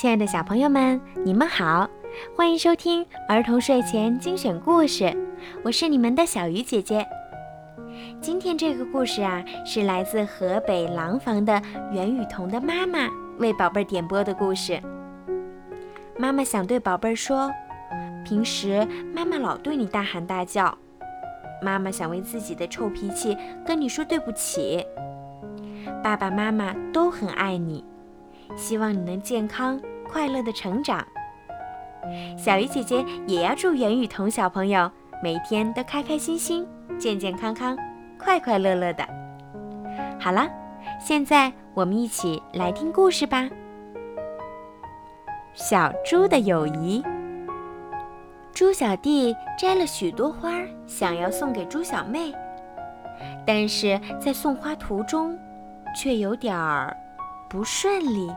[0.00, 1.90] 亲爱的小朋友们，你们好，
[2.36, 5.12] 欢迎收听儿童睡前精选故事，
[5.64, 7.04] 我是你们的小鱼姐姐。
[8.20, 13.08] 今天这个故事啊，是来自河北廊坊的袁雨桐的妈妈
[13.38, 14.80] 为宝贝儿点播的故事。
[16.16, 17.50] 妈妈想对宝贝儿说，
[18.24, 20.78] 平时妈妈老对你大喊大叫，
[21.60, 23.36] 妈妈想为自己的臭脾气
[23.66, 24.86] 跟你说对不起。
[26.04, 27.84] 爸爸妈妈都很爱你。
[28.56, 29.80] 希望你能健康
[30.10, 31.06] 快乐的成长。
[32.36, 34.90] 小鱼姐姐也要祝袁雨桐小朋友
[35.22, 36.66] 每天都开开心心、
[36.98, 37.76] 健健康康、
[38.18, 39.06] 快快乐乐的。
[40.18, 40.48] 好了，
[41.00, 43.48] 现在我们一起来听故事吧。
[45.54, 47.04] 小猪的友谊。
[48.52, 50.50] 猪小弟摘了许多花，
[50.86, 52.32] 想要送给猪小妹，
[53.46, 55.38] 但是在送花途中，
[55.94, 56.96] 却有点儿。
[57.50, 58.30] 不顺利，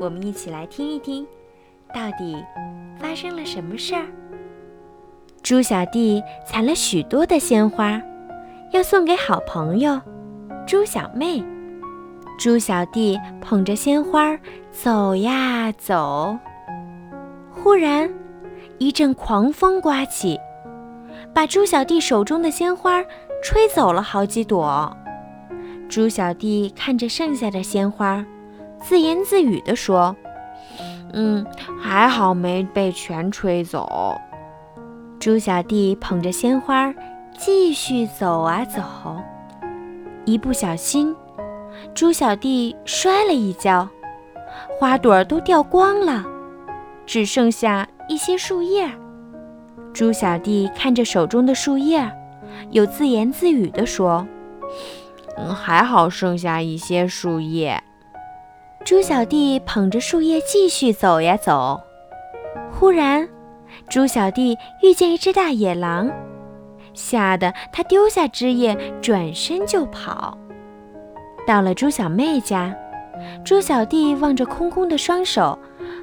[0.00, 1.26] 我们一起来听一听，
[1.94, 2.42] 到底
[2.98, 4.06] 发生了什么事儿。
[5.42, 8.00] 猪小弟采了许多的鲜花，
[8.72, 10.00] 要送给好朋友
[10.66, 11.44] 猪小妹。
[12.38, 14.38] 猪小弟捧着鲜花
[14.70, 16.38] 走呀走，
[17.50, 18.10] 忽然
[18.78, 20.40] 一阵狂风刮起，
[21.34, 23.04] 把猪小弟手中的鲜花
[23.42, 24.96] 吹走了好几朵。
[25.90, 28.24] 猪小弟看着剩下的鲜花，
[28.80, 30.14] 自言自语地说
[31.12, 31.44] ：“嗯，
[31.80, 34.16] 还好没被全吹走。”
[35.18, 36.94] 猪小弟捧着鲜花
[37.36, 38.80] 继续走啊走，
[40.24, 41.12] 一不小心，
[41.92, 43.88] 猪小弟摔了一跤，
[44.78, 46.24] 花朵都掉光了，
[47.04, 48.88] 只剩下一些树叶。
[49.92, 52.08] 猪小弟看着手中的树叶，
[52.70, 54.24] 又自言自语地说。
[55.48, 57.82] 还好剩下一些树叶。
[58.84, 61.80] 猪小弟捧着树叶继续走呀走，
[62.72, 63.28] 忽然，
[63.88, 66.10] 猪小弟遇见一只大野狼，
[66.94, 70.36] 吓得他丢下枝叶，转身就跑。
[71.46, 72.74] 到了猪小妹家，
[73.44, 75.58] 猪小弟望着空空的双手，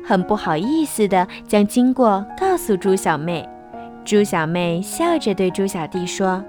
[0.06, 3.48] 很不好意思地将经过告诉猪小妹。
[4.06, 6.44] 猪小妹笑着对猪小弟说。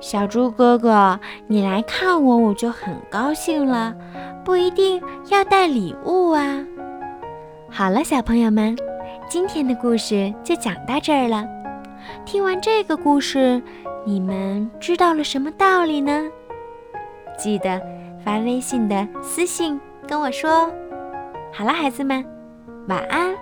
[0.00, 3.94] 小猪哥哥，你来看我，我就很高兴了，
[4.44, 6.64] 不一定要带礼物啊。
[7.70, 8.76] 好了，小朋友们，
[9.28, 11.44] 今天的故事就讲到这儿了。
[12.24, 13.62] 听完这个故事，
[14.04, 16.22] 你们知道了什么道理呢？
[17.36, 17.80] 记得
[18.24, 20.70] 发微信的私信跟我说。
[21.52, 22.24] 好了，孩子们，
[22.88, 23.34] 晚安。